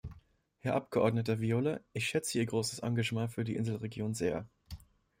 Herr 0.57 0.73
Abgeordneter 0.73 1.39
Viola, 1.41 1.79
ich 1.93 2.07
schätze 2.07 2.39
Ihr 2.39 2.47
großes 2.47 2.79
Engagement 2.79 3.31
für 3.31 3.43
die 3.43 3.55
Inselregionen 3.55 4.15
sehr. 4.15 4.47